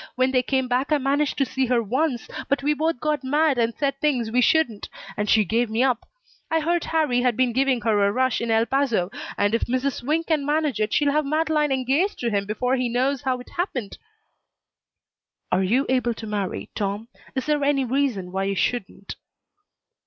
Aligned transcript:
When 0.15 0.31
they 0.31 0.41
came 0.41 0.67
back 0.67 0.91
I 0.91 0.97
managed 0.97 1.37
to 1.37 1.45
see 1.45 1.67
her 1.67 1.83
once, 1.83 2.27
but 2.49 2.63
we 2.63 2.73
both 2.73 2.99
got 2.99 3.23
mad 3.23 3.59
and 3.59 3.75
said 3.75 3.99
things 4.01 4.31
we 4.31 4.41
shouldn't, 4.41 4.89
and 5.15 5.29
she 5.29 5.45
gave 5.45 5.69
me 5.69 5.83
up. 5.83 6.09
I 6.49 6.59
heard 6.59 6.85
Harrie 6.85 7.21
had 7.21 7.37
been 7.37 7.53
giving 7.53 7.81
her 7.81 7.99
a 8.03 8.11
rush 8.11 8.41
in 8.41 8.49
El 8.49 8.65
Paso, 8.65 9.11
and 9.37 9.53
if 9.53 9.65
Mrs. 9.65 9.97
Swink 9.99 10.25
can 10.25 10.43
manage 10.43 10.79
it 10.79 10.91
she'll 10.91 11.11
have 11.11 11.23
Madeleine 11.23 11.71
engaged 11.71 12.17
to 12.17 12.31
him 12.31 12.47
before 12.47 12.77
he 12.77 12.89
knows 12.89 13.21
how 13.21 13.39
it 13.41 13.49
happened." 13.51 13.99
"Are 15.51 15.61
you 15.61 15.85
able 15.87 16.15
to 16.15 16.25
marry, 16.25 16.71
Tom? 16.73 17.07
Is 17.35 17.45
there 17.45 17.63
any 17.63 17.85
reason 17.85 18.31
why 18.31 18.45
you 18.45 18.55
shouldn't?" 18.55 19.17